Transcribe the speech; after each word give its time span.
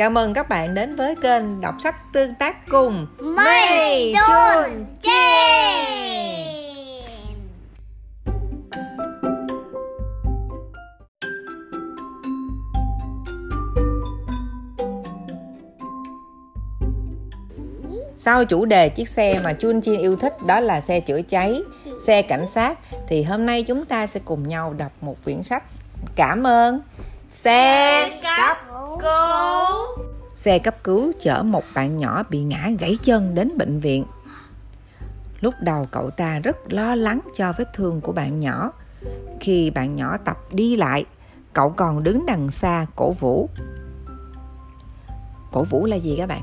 Chào 0.00 0.10
mừng 0.10 0.34
các 0.34 0.48
bạn 0.48 0.74
đến 0.74 0.96
với 0.96 1.14
kênh 1.22 1.60
đọc 1.60 1.74
sách 1.78 2.12
tương 2.12 2.34
tác 2.34 2.68
cùng 2.68 3.06
Mây 3.18 4.14
Chun 4.26 4.86
Sau 18.16 18.44
chủ 18.44 18.64
đề 18.64 18.88
chiếc 18.88 19.08
xe 19.08 19.40
mà 19.44 19.52
Chun 19.52 19.80
Chin 19.80 20.00
yêu 20.00 20.16
thích 20.16 20.36
đó 20.46 20.60
là 20.60 20.80
xe 20.80 21.00
chữa 21.00 21.22
cháy, 21.22 21.62
xe 22.06 22.22
cảnh 22.22 22.46
sát 22.46 22.78
thì 23.08 23.22
hôm 23.22 23.46
nay 23.46 23.62
chúng 23.62 23.84
ta 23.84 24.06
sẽ 24.06 24.20
cùng 24.24 24.46
nhau 24.46 24.74
đọc 24.78 24.92
một 25.00 25.16
quyển 25.24 25.42
sách. 25.42 25.62
Cảm 26.16 26.46
ơn. 26.46 26.80
Xe 27.28 28.20
cấp 28.38 28.69
cứu. 29.00 30.04
Xe 30.34 30.58
cấp 30.58 30.84
cứu 30.84 31.12
chở 31.20 31.42
một 31.42 31.64
bạn 31.74 31.96
nhỏ 31.96 32.22
bị 32.30 32.42
ngã 32.42 32.70
gãy 32.78 32.96
chân 33.02 33.34
đến 33.34 33.50
bệnh 33.58 33.80
viện. 33.80 34.04
Lúc 35.40 35.54
đầu 35.60 35.86
cậu 35.90 36.10
ta 36.10 36.38
rất 36.38 36.56
lo 36.72 36.94
lắng 36.94 37.20
cho 37.36 37.52
vết 37.58 37.72
thương 37.74 38.00
của 38.00 38.12
bạn 38.12 38.38
nhỏ. 38.38 38.72
Khi 39.40 39.70
bạn 39.70 39.96
nhỏ 39.96 40.16
tập 40.16 40.38
đi 40.52 40.76
lại, 40.76 41.04
cậu 41.52 41.70
còn 41.70 42.02
đứng 42.02 42.26
đằng 42.26 42.50
xa 42.50 42.86
cổ 42.96 43.12
vũ. 43.12 43.48
Cổ 45.52 45.64
vũ 45.64 45.86
là 45.86 45.96
gì 45.96 46.14
các 46.18 46.26
bạn? 46.26 46.42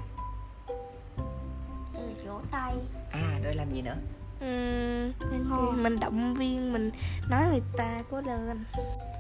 Vỗ 2.26 2.40
tay 2.52 2.74
À, 3.12 3.40
rồi 3.44 3.56
làm 3.56 3.72
gì 3.72 3.82
nữa? 3.82 3.96
Ừm, 4.40 5.12
Lên 5.32 5.50
thì 5.50 5.82
mình 5.82 5.96
động 6.02 6.34
viên 6.34 6.74
mình 6.74 6.92
nói 7.30 7.42
người 7.50 7.62
ta 7.78 8.02
có 8.12 8.22
lên 8.22 8.64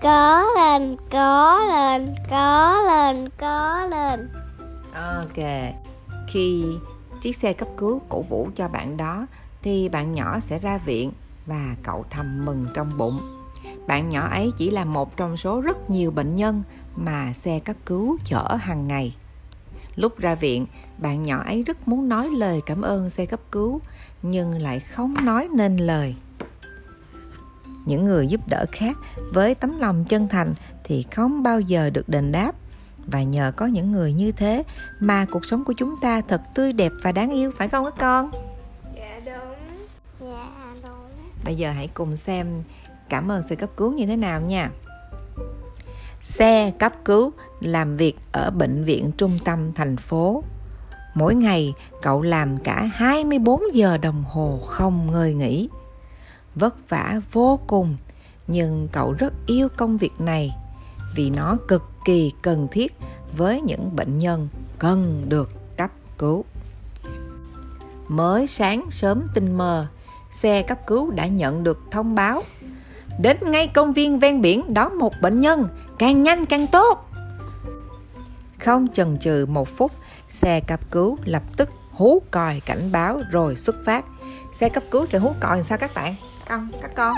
Có 0.01 0.45
lên, 0.55 0.97
có 1.11 1.59
lên, 1.73 2.15
có 2.29 2.81
lên, 2.87 3.29
có 3.37 3.87
lên 3.91 4.29
Ok. 4.93 5.45
Khi 6.27 6.65
chiếc 7.21 7.35
xe 7.35 7.53
cấp 7.53 7.67
cứu 7.77 8.01
cổ 8.09 8.21
vũ 8.21 8.49
cho 8.55 8.67
bạn 8.67 8.97
đó 8.97 9.27
thì 9.61 9.89
bạn 9.89 10.13
nhỏ 10.13 10.39
sẽ 10.39 10.59
ra 10.59 10.77
viện 10.77 11.11
và 11.45 11.75
cậu 11.83 12.05
thầm 12.09 12.45
mừng 12.45 12.65
trong 12.73 12.89
bụng. 12.97 13.19
Bạn 13.87 14.09
nhỏ 14.09 14.27
ấy 14.29 14.51
chỉ 14.57 14.69
là 14.69 14.85
một 14.85 15.17
trong 15.17 15.37
số 15.37 15.61
rất 15.61 15.89
nhiều 15.89 16.11
bệnh 16.11 16.35
nhân 16.35 16.63
mà 16.95 17.33
xe 17.33 17.59
cấp 17.59 17.75
cứu 17.85 18.17
chở 18.25 18.55
hàng 18.59 18.87
ngày. 18.87 19.15
Lúc 19.97 20.19
ra 20.19 20.35
viện, 20.35 20.65
bạn 20.97 21.23
nhỏ 21.23 21.43
ấy 21.45 21.63
rất 21.63 21.87
muốn 21.87 22.09
nói 22.09 22.29
lời 22.37 22.61
cảm 22.65 22.81
ơn 22.81 23.09
xe 23.09 23.25
cấp 23.25 23.39
cứu 23.51 23.81
nhưng 24.21 24.61
lại 24.61 24.79
không 24.79 25.25
nói 25.25 25.49
nên 25.53 25.77
lời. 25.77 26.15
Những 27.85 28.05
người 28.05 28.27
giúp 28.27 28.41
đỡ 28.47 28.65
khác 28.71 28.97
với 29.33 29.55
tấm 29.55 29.79
lòng 29.79 30.05
chân 30.05 30.27
thành 30.27 30.53
thì 30.83 31.05
không 31.11 31.43
bao 31.43 31.59
giờ 31.59 31.89
được 31.89 32.09
đền 32.09 32.31
đáp. 32.31 32.55
Và 33.11 33.23
nhờ 33.23 33.51
có 33.55 33.65
những 33.65 33.91
người 33.91 34.13
như 34.13 34.31
thế 34.31 34.63
mà 34.99 35.25
cuộc 35.31 35.45
sống 35.45 35.63
của 35.63 35.73
chúng 35.73 35.95
ta 36.01 36.21
thật 36.21 36.41
tươi 36.55 36.73
đẹp 36.73 36.91
và 37.03 37.11
đáng 37.11 37.29
yêu 37.31 37.51
phải 37.57 37.67
không 37.67 37.85
các 37.85 37.93
con? 37.97 38.31
Dạ 38.95 39.19
đúng. 39.25 39.55
Dạ 40.19 40.47
đúng. 40.83 41.09
Bây 41.45 41.55
giờ 41.55 41.71
hãy 41.71 41.87
cùng 41.93 42.15
xem 42.15 42.63
cảm 43.09 43.31
ơn 43.31 43.43
xe 43.43 43.55
cấp 43.55 43.69
cứu 43.77 43.93
như 43.93 44.05
thế 44.05 44.15
nào 44.15 44.41
nha 44.41 44.69
xe 46.21 46.71
cấp 46.79 46.93
cứu 47.05 47.31
làm 47.59 47.97
việc 47.97 48.17
ở 48.31 48.51
bệnh 48.51 48.83
viện 48.83 49.11
trung 49.17 49.37
tâm 49.45 49.73
thành 49.73 49.97
phố 49.97 50.43
mỗi 51.13 51.35
ngày 51.35 51.73
cậu 52.01 52.21
làm 52.21 52.57
cả 52.57 52.89
24 52.93 53.61
giờ 53.73 53.97
đồng 53.97 54.23
hồ 54.23 54.59
không 54.65 55.11
ngơi 55.11 55.33
nghỉ 55.33 55.69
vất 56.55 56.89
vả 56.89 57.21
vô 57.31 57.59
cùng 57.67 57.97
nhưng 58.47 58.87
cậu 58.91 59.13
rất 59.13 59.33
yêu 59.45 59.67
công 59.77 59.97
việc 59.97 60.21
này 60.21 60.55
vì 61.15 61.29
nó 61.29 61.57
cực 61.67 61.83
kỳ 62.05 62.31
cần 62.41 62.67
thiết 62.71 62.95
với 63.37 63.61
những 63.61 63.95
bệnh 63.95 64.17
nhân 64.17 64.47
cần 64.79 65.25
được 65.29 65.77
cấp 65.77 65.91
cứu. 66.17 66.45
Mới 68.07 68.47
sáng 68.47 68.85
sớm 68.89 69.25
tinh 69.33 69.57
mơ, 69.57 69.87
xe 70.31 70.61
cấp 70.61 70.87
cứu 70.87 71.11
đã 71.11 71.27
nhận 71.27 71.63
được 71.63 71.79
thông 71.91 72.15
báo 72.15 72.43
đến 73.19 73.37
ngay 73.41 73.67
công 73.67 73.93
viên 73.93 74.19
ven 74.19 74.41
biển 74.41 74.73
đón 74.73 74.97
một 74.97 75.13
bệnh 75.21 75.39
nhân, 75.39 75.67
càng 75.99 76.23
nhanh 76.23 76.45
càng 76.45 76.67
tốt. 76.67 77.09
Không 78.59 78.87
chần 78.93 79.17
chừ 79.19 79.45
một 79.49 79.69
phút, 79.69 79.91
xe 80.29 80.59
cấp 80.67 80.79
cứu 80.91 81.17
lập 81.25 81.43
tức 81.57 81.69
hú 81.91 82.21
còi 82.31 82.61
cảnh 82.65 82.91
báo 82.91 83.19
rồi 83.31 83.55
xuất 83.55 83.75
phát. 83.85 84.05
Xe 84.59 84.69
cấp 84.69 84.83
cứu 84.91 85.05
sẽ 85.05 85.17
hú 85.19 85.33
còi 85.39 85.57
làm 85.57 85.63
sao 85.63 85.77
các 85.77 85.91
bạn? 85.93 86.15
Con, 86.49 86.67
các 86.81 86.91
con. 86.95 87.15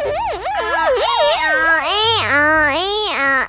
Ờ 1.49 1.77
e, 1.77 2.27
ờ 2.29 2.67
e, 2.67 2.87
ờ 3.17 3.45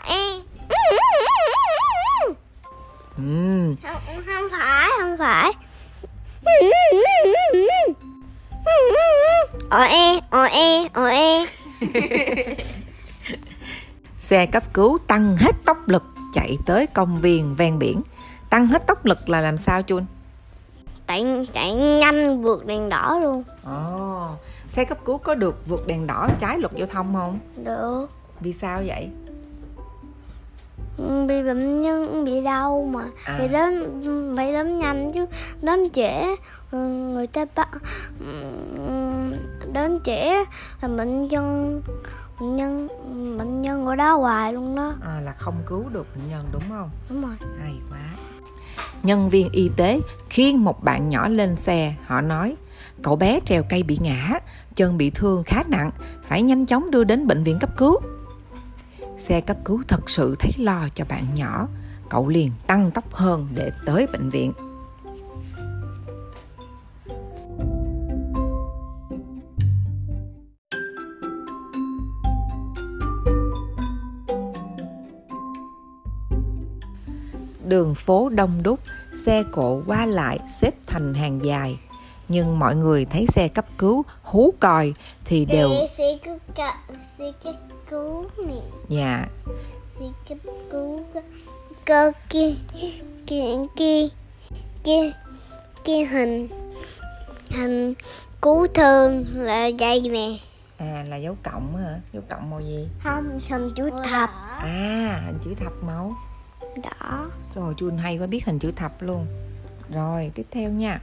Không, 3.83 4.03
không 4.27 4.49
phải, 4.51 4.89
không 5.01 5.17
phải 5.19 5.53
Ờ 9.71 9.83
e, 9.83 10.21
ờ 10.31 10.45
e, 10.45 10.89
e 10.95 11.60
Xe 14.19 14.47
cấp 14.47 14.63
cứu 14.73 14.99
tăng 15.07 15.37
hết 15.37 15.53
tốc 15.67 15.89
lực 15.89 16.03
chạy 16.35 16.59
tới 16.67 16.87
công 16.87 17.21
viên 17.21 17.55
ven 17.55 17.79
biển. 17.79 18.03
Tăng 18.51 18.67
hết 18.67 18.87
tốc 18.87 19.05
lực 19.05 19.29
là 19.29 19.41
làm 19.41 19.59
sao 19.59 19.83
chun? 19.83 20.05
Chạy, 21.09 21.47
chạy 21.53 21.75
nhanh 21.75 22.43
vượt 22.43 22.67
đèn 22.67 22.89
đỏ 22.89 23.19
luôn 23.23 23.43
Ồ, 23.65 24.29
xe 24.69 24.85
cấp 24.85 24.99
cứu 25.05 25.19
có 25.19 25.35
được 25.35 25.69
vượt 25.69 25.87
đèn 25.87 26.07
đỏ 26.07 26.29
trái 26.41 26.59
luật 26.59 26.73
giao 26.77 26.87
thông 26.87 27.15
không? 27.15 27.39
Được 27.65 28.07
Vì 28.41 28.53
sao 28.53 28.83
vậy? 28.87 29.09
bị 30.99 31.43
bệnh 31.43 31.83
nhân 31.83 32.25
bị 32.25 32.45
đau 32.45 32.89
mà 32.93 33.05
À. 33.25 33.37
thì 33.39 33.49
đến 33.49 34.03
phải 34.37 34.53
đến 34.53 34.79
nhanh 34.79 35.13
chứ 35.13 35.27
đến 35.63 35.91
trễ 35.93 36.13
ừ, 36.23 36.37
người 36.73 37.27
ta 37.27 37.45
bắt 37.55 37.69
đến 39.73 39.99
trễ 40.05 40.35
là 40.81 40.89
bệnh 40.89 41.29
nhân 41.29 41.83
bệnh 42.41 42.57
nhân 42.57 42.89
bệnh 43.39 43.63
nhân 43.63 43.87
ở 43.87 43.97
đó 43.97 44.17
hoài 44.17 44.53
luôn 44.53 44.77
đó 44.77 44.95
À, 45.05 45.21
là 45.21 45.33
không 45.33 45.63
cứu 45.67 45.85
được 45.93 46.07
bệnh 46.17 46.31
nhân 46.31 46.45
đúng 46.53 46.63
không? 46.69 46.91
đúng 47.09 47.23
rồi 47.23 47.37
Hay 47.61 47.75
quá. 47.91 47.99
Nhân 49.03 49.29
viên 49.31 49.49
y 49.53 49.71
tế 49.77 50.01
khiêng 50.31 50.65
một 50.65 50.85
bạn 50.85 51.09
nhỏ 51.09 51.29
lên 51.29 51.57
xe, 51.57 51.95
họ 52.07 52.21
nói 52.21 52.57
cậu 53.03 53.17
bé 53.17 53.41
trèo 53.45 53.63
cây 53.69 53.83
bị 53.83 53.99
ngã, 54.03 54.39
chân 54.75 54.99
bị 54.99 55.11
thương 55.11 55.43
khá 55.45 55.63
nặng, 55.69 55.91
phải 56.25 56.43
nhanh 56.43 56.67
chóng 56.67 56.91
đưa 56.91 57.05
đến 57.05 57.27
bệnh 57.27 57.45
viện 57.45 57.59
cấp 57.59 57.71
cứu. 57.77 58.01
Xe 59.19 59.41
cấp 59.41 59.57
cứu 59.65 59.83
thật 59.89 60.11
sự 60.11 60.37
thấy 60.39 60.53
lo 60.59 60.89
cho 60.95 61.05
bạn 61.09 61.27
nhỏ, 61.35 61.69
cậu 62.11 62.29
liền 62.29 62.51
tăng 62.67 62.91
tốc 62.91 63.15
hơn 63.15 63.49
để 63.55 63.71
tới 63.87 64.07
bệnh 64.07 64.31
viện. 64.31 64.53
Đường 77.71 77.95
phố 77.95 78.29
đông 78.29 78.63
đúc, 78.63 78.81
xe 79.25 79.43
cộ 79.53 79.83
qua 79.87 80.07
lại 80.07 80.39
xếp 80.61 80.75
thành 80.87 81.15
hàng 81.15 81.45
dài. 81.45 81.79
Nhưng 82.29 82.59
mọi 82.59 82.77
người 82.77 83.05
thấy 83.05 83.27
xe 83.35 83.49
cấp 83.49 83.65
cứu 83.79 84.05
hú 84.23 84.55
còi 84.61 84.95
thì 85.25 85.45
đều 85.45 85.71
xe 85.97 86.19
cấp 87.45 87.55
cứu 87.91 88.25
nè. 88.47 88.61
Dạ. 88.89 89.27
Xe 89.99 90.07
cấp 90.29 90.39
cứu 90.71 91.01
cơ 91.85 92.13
kia 92.29 92.55
kia 93.27 93.57
kia 93.77 94.09
kia 94.85 95.13
kia 95.85 96.05
hình 96.05 96.49
hình 97.51 97.95
cứu 98.43 98.67
thương 98.75 99.25
là 99.35 99.67
dây 99.67 100.01
nè. 100.01 100.39
À 100.79 101.05
là 101.09 101.17
dấu 101.17 101.37
cộng 101.43 101.77
hả? 101.77 102.01
Dấu 102.13 102.23
cộng 102.29 102.51
màu 102.51 102.61
gì? 102.61 102.89
Không 103.05 103.41
hình 103.49 103.71
chữ 103.77 103.91
thập. 104.11 104.31
À 104.61 105.23
hình 105.27 105.39
chữ 105.45 105.55
thập 105.65 105.73
màu 105.83 106.15
đỏ 106.77 107.27
rồi 107.55 107.75
Jun 107.75 107.97
hay 107.97 108.19
quá, 108.19 108.27
biết 108.27 108.45
hình 108.45 108.59
chữ 108.59 108.73
thập 108.77 109.03
luôn. 109.03 109.27
Rồi, 109.91 110.31
tiếp 110.35 110.47
theo 110.51 110.71
nha. 110.71 111.01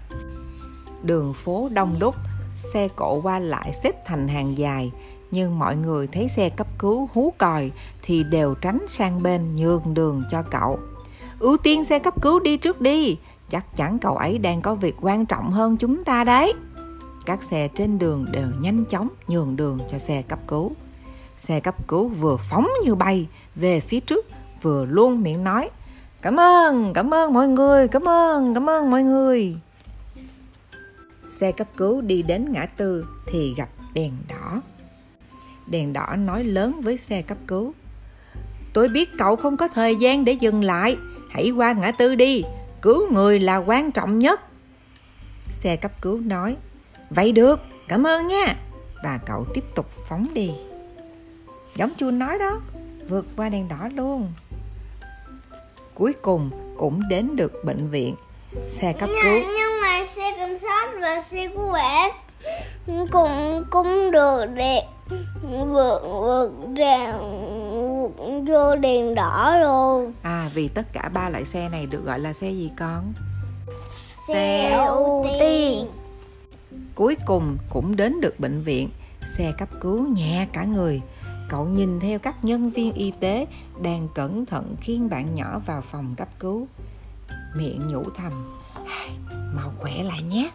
Đường 1.04 1.34
phố 1.34 1.70
đông 1.74 1.96
đúc, 2.00 2.16
xe 2.56 2.88
cộ 2.96 3.22
qua 3.22 3.40
lại 3.40 3.74
xếp 3.84 4.06
thành 4.06 4.28
hàng 4.28 4.58
dài. 4.58 4.92
Nhưng 5.32 5.60
mọi 5.60 5.76
người 5.76 6.08
thấy 6.08 6.30
xe 6.30 6.50
cấp 6.50 6.68
cứu 6.80 7.10
hú 7.14 7.34
còi 7.38 7.72
thì 8.02 8.24
đều 8.24 8.56
tránh 8.56 8.86
sang 8.88 9.24
bên 9.24 9.56
nhường 9.56 9.94
đường 9.94 10.24
cho 10.32 10.44
cậu. 10.52 10.80
Ưu 11.40 11.58
tiên 11.58 11.84
xe 11.84 12.00
cấp 12.00 12.22
cứu 12.22 12.40
đi 12.40 12.58
trước 12.58 12.82
đi. 12.82 13.18
Chắc 13.50 13.76
chắn 13.76 14.00
cậu 14.00 14.18
ấy 14.18 14.38
đang 14.38 14.62
có 14.62 14.76
việc 14.76 14.96
quan 15.02 15.26
trọng 15.26 15.52
hơn 15.52 15.78
chúng 15.78 16.04
ta 16.04 16.24
đấy. 16.24 16.54
Các 17.26 17.44
xe 17.44 17.68
trên 17.68 18.00
đường 18.00 18.26
đều 18.32 18.48
nhanh 18.62 18.86
chóng 18.86 19.08
nhường 19.28 19.56
đường 19.56 19.80
cho 19.92 19.98
xe 19.98 20.22
cấp 20.22 20.40
cứu. 20.48 20.72
Xe 21.38 21.60
cấp 21.60 21.88
cứu 21.88 22.08
vừa 22.08 22.38
phóng 22.38 22.68
như 22.84 22.96
bay 22.96 23.28
về 23.56 23.80
phía 23.80 24.00
trước 24.00 24.26
vừa 24.62 24.86
luôn 24.86 25.22
miệng 25.24 25.44
nói. 25.44 25.70
Cảm 26.22 26.40
ơn 26.40 26.94
cảm 26.94 27.14
ơn 27.14 27.34
mọi 27.34 27.48
người, 27.48 27.88
cảm 27.88 28.08
ơn 28.10 28.54
cảm 28.54 28.70
ơn 28.70 28.92
mọi 28.92 29.04
người. 29.04 29.58
Xe 31.40 31.52
cấp 31.52 31.68
cứu 31.78 32.02
đi 32.02 32.22
đến 32.22 32.52
ngã 32.52 32.66
tư 32.66 33.06
thì 33.28 33.54
gặp 33.58 33.70
đèn 33.94 34.12
đỏ. 34.30 34.62
Đèn 35.68 35.94
đỏ 35.94 36.16
nói 36.18 36.44
lớn 36.44 36.82
với 36.82 36.98
xe 36.98 37.22
cấp 37.22 37.38
cứu. 37.48 37.74
Tôi 38.74 38.90
biết 38.90 39.10
cậu 39.18 39.36
không 39.36 39.58
có 39.58 39.68
thời 39.68 39.96
gian 39.96 40.26
để 40.26 40.34
dừng 40.34 40.64
lại. 40.64 40.98
Hãy 41.30 41.52
qua 41.52 41.74
ngã 41.74 41.92
tư 41.92 42.16
đi. 42.16 42.44
Cứu 42.82 43.12
người 43.12 43.40
là 43.40 43.58
quan 43.58 43.92
trọng 43.92 44.20
nhất. 44.20 44.42
Xe 45.50 45.76
cấp 45.76 46.02
cứu 46.02 46.20
nói, 46.20 46.58
vậy 47.10 47.32
được, 47.32 47.60
cảm 47.88 48.08
ơn 48.08 48.28
nha. 48.28 48.56
Và 49.04 49.20
cậu 49.26 49.46
tiếp 49.54 49.64
tục 49.76 49.86
phóng 50.08 50.28
đi. 50.34 50.52
Giống 51.76 51.92
chuông 51.98 52.20
nói 52.20 52.38
đó, 52.40 52.62
vượt 53.10 53.26
qua 53.36 53.50
đèn 53.50 53.68
đỏ 53.68 53.90
luôn 53.96 54.34
cuối 55.98 56.14
cùng 56.22 56.50
cũng 56.78 57.02
đến 57.10 57.36
được 57.36 57.64
bệnh 57.64 57.90
viện. 57.90 58.16
Xe 58.56 58.94
cấp 58.94 59.10
cứu. 59.24 59.42
nhưng, 59.58 59.82
mà 59.82 60.04
xe 60.06 60.36
cảnh 60.38 60.58
sát 60.60 60.88
và 61.02 61.22
xe 61.22 61.48
cứu 61.48 61.66
hỏa 61.66 62.12
cũng 62.86 63.64
cũng 63.70 64.12
được 64.12 64.46
đẹp 64.56 64.82
vượt 65.52 66.00
vượt 66.04 66.52
ra 66.76 67.14
vượt 67.72 68.12
vô 68.48 68.76
đèn 68.76 69.16
đỏ 69.16 69.58
luôn 69.62 70.14
à 70.22 70.50
vì 70.54 70.68
tất 70.68 70.94
cả 70.94 71.10
ba 71.14 71.30
loại 71.30 71.46
xe 71.46 71.70
này 71.70 71.86
được 71.86 72.06
gọi 72.06 72.20
là 72.20 72.34
xe 72.34 72.52
gì 72.52 72.72
con? 72.80 73.14
Xe 74.28 74.76
ưu 74.88 75.26
tiên. 75.40 75.88
Cuối 76.96 77.18
cùng 77.26 77.58
cũng 77.70 77.96
đến 77.96 78.22
được 78.22 78.40
bệnh 78.40 78.62
viện. 78.62 78.90
Xe 79.38 79.52
cấp 79.58 79.70
cứu 79.82 80.08
nhẹ 80.08 80.48
cả 80.54 80.64
người 80.64 81.02
cậu 81.50 81.66
nhìn 81.66 82.00
theo 82.00 82.20
các 82.20 82.46
nhân 82.46 82.70
viên 82.70 82.94
y 82.94 83.12
tế 83.20 83.48
đang 83.82 84.08
cẩn 84.16 84.46
thận 84.46 84.76
khiêng 84.82 85.10
bạn 85.10 85.36
nhỏ 85.36 85.62
vào 85.66 85.82
phòng 85.82 86.16
cấp 86.18 86.28
cứu 86.40 86.68
miệng 87.56 87.88
nhủ 87.88 88.04
thầm 88.16 88.60
mau 89.56 89.74
khỏe 89.78 90.04
lại 90.04 90.24
nhé 90.24 90.52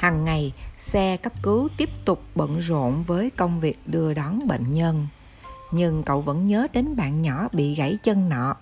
Hằng 0.00 0.24
ngày, 0.24 0.52
xe 0.78 1.16
cấp 1.16 1.32
cứu 1.42 1.68
tiếp 1.76 1.88
tục 2.04 2.22
bận 2.34 2.58
rộn 2.58 3.02
với 3.06 3.30
công 3.30 3.60
việc 3.60 3.78
đưa 3.86 4.14
đón 4.14 4.46
bệnh 4.46 4.70
nhân. 4.70 5.06
Nhưng 5.72 6.02
cậu 6.02 6.20
vẫn 6.20 6.46
nhớ 6.46 6.66
đến 6.72 6.96
bạn 6.96 7.22
nhỏ 7.22 7.48
bị 7.52 7.74
gãy 7.74 7.98
chân 8.02 8.28
nọ. 8.28 8.56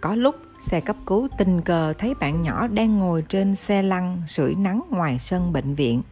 Có 0.00 0.14
lúc, 0.14 0.34
xe 0.60 0.80
cấp 0.80 0.96
cứu 1.06 1.28
tình 1.38 1.60
cờ 1.60 1.92
thấy 1.92 2.14
bạn 2.14 2.42
nhỏ 2.42 2.66
đang 2.66 2.98
ngồi 2.98 3.24
trên 3.28 3.54
xe 3.54 3.82
lăn 3.82 4.22
sưởi 4.26 4.54
nắng 4.54 4.82
ngoài 4.90 5.18
sân 5.18 5.52
bệnh 5.52 5.74
viện. 5.74 6.02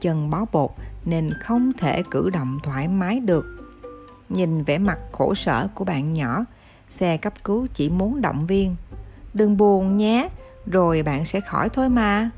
Chân 0.00 0.30
bó 0.30 0.44
bột 0.52 0.70
nên 1.04 1.30
không 1.40 1.72
thể 1.72 2.02
cử 2.10 2.30
động 2.30 2.58
thoải 2.62 2.88
mái 2.88 3.20
được. 3.20 3.44
Nhìn 4.28 4.64
vẻ 4.64 4.78
mặt 4.78 4.98
khổ 5.12 5.34
sở 5.34 5.68
của 5.74 5.84
bạn 5.84 6.12
nhỏ, 6.12 6.44
xe 6.88 7.16
cấp 7.16 7.32
cứu 7.44 7.66
chỉ 7.74 7.88
muốn 7.88 8.20
động 8.20 8.46
viên. 8.46 8.76
Đừng 9.34 9.56
buồn 9.56 9.96
nhé, 9.96 10.28
rồi 10.66 11.02
bạn 11.02 11.24
sẽ 11.24 11.40
khỏi 11.40 11.68
thôi 11.68 11.88
mà. 11.88 12.30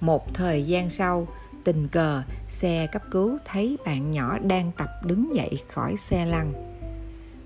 Một 0.00 0.34
thời 0.34 0.66
gian 0.66 0.90
sau, 0.90 1.26
tình 1.64 1.88
cờ 1.88 2.22
xe 2.48 2.86
cấp 2.92 3.02
cứu 3.10 3.38
thấy 3.44 3.78
bạn 3.86 4.10
nhỏ 4.10 4.38
đang 4.38 4.72
tập 4.76 4.88
đứng 5.04 5.36
dậy 5.36 5.58
khỏi 5.68 5.96
xe 5.96 6.26
lăn. 6.26 6.52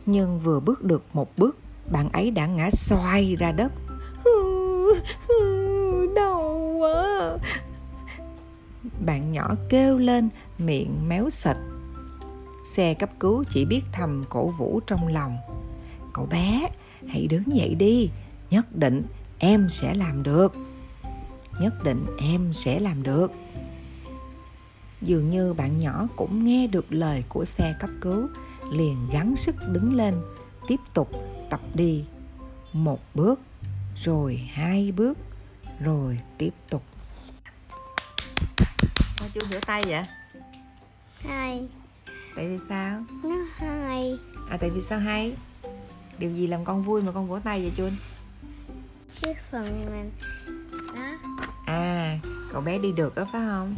Nhưng 0.06 0.38
vừa 0.38 0.60
bước 0.60 0.84
được 0.84 1.04
một 1.12 1.28
bước, 1.36 1.58
bạn 1.92 2.08
ấy 2.12 2.30
đã 2.30 2.46
ngã 2.46 2.70
xoay 2.70 3.36
ra 3.36 3.52
đất. 3.52 3.72
Bạn 9.06 9.32
nhỏ 9.32 9.54
kêu 9.68 9.98
lên, 9.98 10.28
miệng 10.58 11.08
méo 11.08 11.30
sạch. 11.30 11.58
Xe 12.72 12.94
cấp 12.94 13.10
cứu 13.20 13.44
chỉ 13.50 13.64
biết 13.64 13.82
thầm 13.92 14.24
cổ 14.28 14.46
vũ 14.48 14.80
trong 14.86 15.08
lòng. 15.08 15.36
Cậu 16.12 16.26
bé, 16.26 16.68
hãy 17.08 17.26
đứng 17.26 17.56
dậy 17.56 17.74
đi, 17.74 18.10
nhất 18.50 18.76
định 18.76 19.02
em 19.38 19.68
sẽ 19.68 19.94
làm 19.94 20.22
được 20.22 20.54
nhất 21.60 21.84
định 21.84 22.06
em 22.18 22.52
sẽ 22.52 22.80
làm 22.80 23.02
được 23.02 23.32
dường 25.02 25.30
như 25.30 25.54
bạn 25.54 25.78
nhỏ 25.78 26.08
cũng 26.16 26.44
nghe 26.44 26.66
được 26.66 26.92
lời 26.92 27.24
của 27.28 27.44
xe 27.44 27.74
cấp 27.80 27.90
cứu 28.00 28.28
liền 28.72 28.96
gắng 29.12 29.36
sức 29.36 29.54
đứng 29.68 29.94
lên 29.94 30.14
tiếp 30.68 30.80
tục 30.94 31.10
tập 31.50 31.60
đi 31.74 32.04
một 32.72 33.00
bước 33.14 33.40
rồi 33.96 34.36
hai 34.52 34.92
bước 34.92 35.18
rồi 35.80 36.18
tiếp 36.38 36.54
tục 36.70 36.82
chưa 39.34 39.40
rửa 39.50 39.60
tay 39.66 39.82
vậy? 39.86 40.02
Hai. 41.24 41.68
Tại 42.36 42.48
vì 42.48 42.58
sao? 42.68 43.02
Nó 43.22 43.36
hai. 43.56 44.18
À 44.50 44.56
tại 44.60 44.70
vì 44.70 44.80
sao 44.82 44.98
hay 44.98 45.32
điều 46.18 46.30
gì 46.30 46.46
làm 46.46 46.64
con 46.64 46.82
vui 46.82 47.02
mà 47.02 47.12
con 47.12 47.28
vỗ 47.28 47.38
tay 47.44 47.62
vậy 47.62 47.72
chuông 47.76 47.96
cái 49.22 49.34
phần 49.50 49.84
mà 49.90 50.02
đó. 50.96 51.30
À 51.66 52.18
cậu 52.52 52.60
bé 52.60 52.78
đi 52.78 52.92
được 52.92 53.14
đó 53.14 53.26
phải 53.32 53.42
không? 53.48 53.74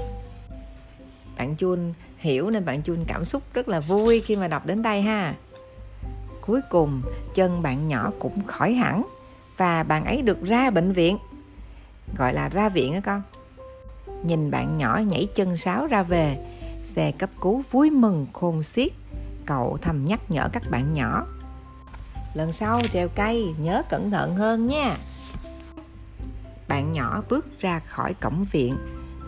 Bạn 1.39 1.57
chun 1.57 1.93
hiểu 2.19 2.51
nên 2.51 2.65
bạn 2.65 2.83
chun 2.83 3.05
cảm 3.09 3.25
xúc 3.25 3.43
rất 3.55 3.69
là 3.69 3.81
vui 3.81 4.21
khi 4.21 4.37
mà 4.37 4.49
đọc 4.49 4.67
đến 4.67 4.83
đây 4.83 5.03
ha. 5.03 5.35
Cuối 6.41 6.61
cùng 6.71 7.03
chân 7.35 7.63
bạn 7.63 7.87
nhỏ 7.87 8.11
cũng 8.19 8.45
khỏi 8.47 8.75
hẳn 8.75 9.03
và 9.57 9.83
bạn 9.83 10.05
ấy 10.05 10.23
được 10.23 10.43
ra 10.43 10.71
bệnh 10.71 10.93
viện. 10.93 11.19
Gọi 12.17 12.35
là 12.35 12.49
ra 12.49 12.69
viện 12.69 12.95
á 12.95 13.01
con 13.01 13.23
nhìn 14.23 14.51
bạn 14.51 14.79
nhỏ 14.79 15.01
nhảy 15.07 15.29
chân 15.35 15.57
sáo 15.57 15.87
ra 15.87 16.03
về. 16.03 16.39
Xe 16.85 17.13
cấp 17.13 17.31
cứu 17.41 17.63
vui 17.71 17.91
mừng 17.91 18.27
khôn 18.33 18.63
xiết. 18.63 18.93
Cậu 19.47 19.79
thầm 19.83 20.05
nhắc 20.05 20.31
nhở 20.31 20.49
các 20.53 20.63
bạn 20.71 20.93
nhỏ. 20.93 21.27
Lần 22.35 22.53
sau 22.53 22.81
trèo 22.93 23.09
cây, 23.09 23.55
nhớ 23.59 23.83
cẩn 23.91 24.11
thận 24.11 24.37
hơn 24.37 24.67
nha. 24.67 24.97
Bạn 26.69 26.93
nhỏ 26.93 27.23
bước 27.29 27.61
ra 27.61 27.79
khỏi 27.79 28.15
cổng 28.15 28.45
viện. 28.53 28.77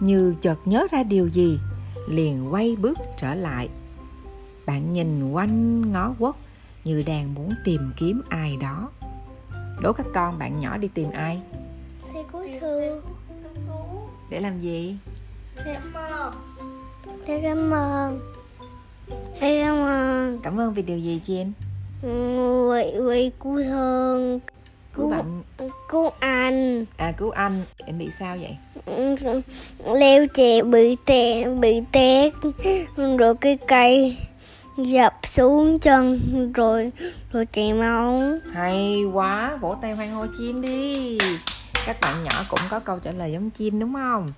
Như 0.01 0.35
chợt 0.41 0.59
nhớ 0.65 0.87
ra 0.91 1.03
điều 1.03 1.29
gì, 1.29 1.59
liền 2.09 2.53
quay 2.53 2.77
bước 2.77 2.99
trở 3.19 3.35
lại. 3.35 3.69
Bạn 4.67 4.93
nhìn 4.93 5.33
quanh 5.33 5.93
ngó 5.93 6.15
quất 6.19 6.35
như 6.85 7.03
đang 7.07 7.35
muốn 7.35 7.55
tìm 7.65 7.93
kiếm 7.97 8.23
ai 8.29 8.57
đó. 8.57 8.91
Đố 9.81 9.93
các 9.93 10.07
con 10.15 10.39
bạn 10.39 10.59
nhỏ 10.59 10.77
đi 10.77 10.89
tìm 10.89 11.11
ai? 11.11 11.43
Xe 12.13 12.25
cứu 12.33 12.45
thương 12.61 13.18
để 14.31 14.41
làm 14.41 14.61
gì? 14.61 14.97
Cảm 15.65 15.95
ơn 15.95 16.33
Thế 17.27 17.41
cảm 17.43 17.71
ơn 17.75 18.21
Thế 19.41 19.63
cảm 19.65 19.77
ơn 19.77 20.39
cảm 20.43 20.61
ơn 20.61 20.75
vì 20.75 20.83
điều 20.83 20.99
gì 20.99 21.21
chiên 21.27 21.53
Người, 22.03 22.85
người 22.93 23.31
cứu 23.41 23.63
thương 23.63 24.41
cứu 24.95 25.11
bạn 25.11 25.43
Cứu 25.89 26.11
anh 26.19 26.85
à 26.97 27.13
cứu 27.13 27.31
anh 27.31 27.53
em 27.87 27.99
bị 27.99 28.09
sao 28.19 28.37
vậy? 28.37 28.57
Leo 29.95 30.27
trè 30.35 30.63
bị 30.63 30.97
té 31.05 31.45
Bị 31.45 31.83
té. 31.93 32.31
Rồi 33.19 33.35
cái 33.35 33.59
cây 33.69 34.17
Dập 34.77 35.15
xuống 35.25 35.79
chân. 35.79 36.21
Rồi 36.55 36.91
Rồi 37.33 37.47
chảy 37.47 37.73
máu. 37.73 38.21
Hay 38.53 39.05
quá. 39.13 39.59
Vỗ 39.61 39.77
tay 39.83 39.95
hoan 39.95 40.11
hô 40.11 40.27
chiên 40.39 40.61
đi 40.61 41.19
các 41.87 41.97
bạn 42.01 42.25
nhỏ 42.25 42.45
cũng 42.49 42.61
có 42.71 42.81
câu 42.81 42.99
trả 42.99 43.11
lời 43.11 43.33
giống 43.33 43.51
chim, 43.51 43.79
đúng 43.79 43.95
không? 43.95 44.29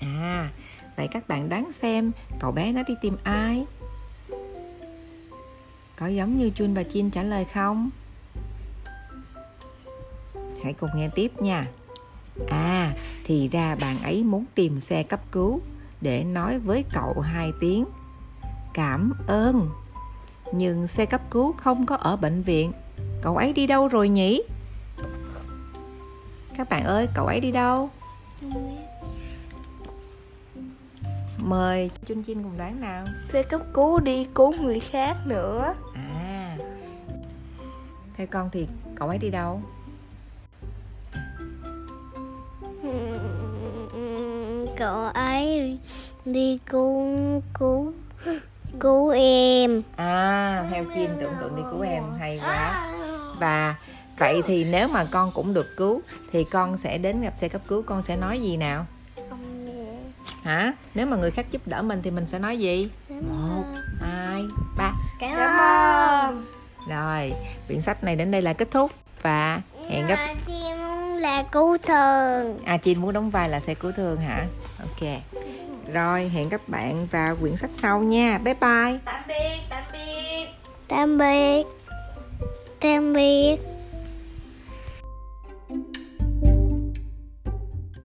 À 0.00 0.50
vậy 0.96 1.08
các 1.08 1.28
bạn 1.28 1.48
đoán 1.48 1.70
xem, 1.72 2.12
cậu 2.40 2.52
bé 2.52 2.72
nó 2.72 2.82
đi 2.88 2.94
tìm 3.00 3.16
ai? 3.24 3.66
Có 5.96 6.06
giống 6.06 6.38
như 6.38 6.50
chun 6.54 6.74
và 6.74 6.82
chim 6.82 7.10
trả 7.10 7.22
lời 7.22 7.44
không? 7.44 7.90
Hãy 10.64 10.72
cùng 10.72 10.90
nghe 10.94 11.08
tiếp 11.14 11.32
nha. 11.42 11.66
À 12.48 12.92
thì 13.24 13.48
ra 13.48 13.74
bạn 13.74 14.02
ấy 14.02 14.24
muốn 14.24 14.44
tìm 14.54 14.80
xe 14.80 15.02
cấp 15.02 15.20
cứu 15.32 15.60
để 16.00 16.24
nói 16.24 16.58
với 16.58 16.84
cậu 16.92 17.20
hai 17.20 17.52
tiếng. 17.60 17.84
Cảm 18.74 19.12
ơn. 19.26 19.70
Nhưng 20.52 20.86
xe 20.86 21.06
cấp 21.06 21.20
cứu 21.30 21.52
không 21.52 21.86
có 21.86 21.96
ở 21.96 22.16
bệnh 22.16 22.42
viện. 22.42 22.72
Cậu 23.22 23.36
ấy 23.36 23.52
đi 23.52 23.66
đâu 23.66 23.88
rồi 23.88 24.08
nhỉ? 24.08 24.42
Các 26.60 26.68
bạn 26.68 26.84
ơi 26.84 27.08
cậu 27.14 27.26
ấy 27.26 27.40
đi 27.40 27.52
đâu? 27.52 27.90
Mời 31.38 31.90
chun 32.04 32.24
chin 32.24 32.42
cùng 32.42 32.58
đoán 32.58 32.80
nào. 32.80 33.04
Xe 33.32 33.42
cấp 33.42 33.60
cứu 33.74 33.98
đi 33.98 34.26
cứu 34.34 34.54
người 34.60 34.80
khác 34.80 35.14
nữa. 35.26 35.74
À. 35.94 36.56
Theo 38.16 38.26
con 38.26 38.50
thì 38.52 38.66
cậu 38.94 39.08
ấy 39.08 39.18
đi 39.18 39.30
đâu? 39.30 39.62
Cậu 44.76 45.04
ấy 45.14 45.78
đi 46.24 46.58
cứu 46.66 47.16
Cứu 47.58 47.92
Cứu 48.80 49.08
em. 49.10 49.82
À 49.96 50.68
theo 50.70 50.84
chim 50.94 51.10
tưởng 51.20 51.32
tượng 51.40 51.56
đi 51.56 51.62
cứu 51.70 51.80
em 51.80 52.04
hay 52.18 52.40
quá. 52.44 52.92
Và 53.38 53.74
vậy 54.20 54.42
thì 54.46 54.66
nếu 54.70 54.88
mà 54.88 55.04
con 55.10 55.30
cũng 55.34 55.54
được 55.54 55.76
cứu 55.76 56.02
thì 56.32 56.44
con 56.44 56.76
sẽ 56.76 56.98
đến 56.98 57.22
gặp 57.22 57.34
xe 57.40 57.48
cấp 57.48 57.60
cứu 57.68 57.82
con 57.82 58.02
sẽ 58.02 58.16
nói 58.16 58.40
gì 58.40 58.56
nào? 58.56 58.86
Hả? 60.42 60.72
Nếu 60.94 61.06
mà 61.06 61.16
người 61.16 61.30
khác 61.30 61.46
giúp 61.50 61.62
đỡ 61.66 61.82
mình 61.82 62.00
thì 62.02 62.10
mình 62.10 62.26
sẽ 62.26 62.38
nói 62.38 62.58
gì? 62.58 62.90
Một 63.08 63.64
hai 64.00 64.42
ba. 64.76 64.92
Cảm, 65.20 65.36
Cảm 65.36 65.58
ơn. 65.60 66.46
rồi 66.88 67.32
quyển 67.66 67.80
sách 67.80 68.04
này 68.04 68.16
đến 68.16 68.30
đây 68.30 68.42
là 68.42 68.52
kết 68.52 68.70
thúc 68.70 68.90
và 69.22 69.60
hẹn 69.90 70.06
gặp 70.06 70.34
chim 70.46 70.76
là 71.16 71.42
cứu 71.52 71.78
thường. 71.78 72.58
À 72.64 72.76
chị 72.76 72.94
muốn 72.94 73.12
đóng 73.12 73.30
vai 73.30 73.48
là 73.48 73.60
xe 73.60 73.74
cứu 73.74 73.92
thương 73.92 74.20
hả? 74.20 74.46
Ok. 74.80 75.08
Rồi 75.92 76.28
hẹn 76.28 76.48
các 76.48 76.68
bạn 76.68 77.06
vào 77.10 77.36
quyển 77.36 77.56
sách 77.56 77.70
sau 77.74 78.00
nha. 78.00 78.38
Bye 78.44 78.54
bye. 78.54 78.98
Tạm 79.04 79.22
biệt, 79.28 79.58
tạm 79.70 79.82
biệt. 79.92 80.46
Tạm 80.88 81.18
biệt. 81.18 81.64
Tạm 82.80 83.12
biệt 83.12 83.56